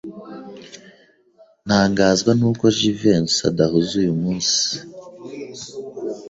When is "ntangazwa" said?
1.65-2.31